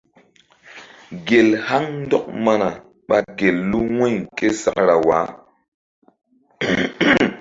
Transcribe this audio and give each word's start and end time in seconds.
Gel 1.25 1.49
haŋ 1.67 1.83
ndɔk 2.01 2.25
mana 2.43 2.69
ɓa 3.07 3.17
gel 3.37 3.55
lu 3.69 3.79
wu̧y 3.95 4.15
ke 4.37 4.47
sakra 4.61 4.95
waah. 5.07 5.27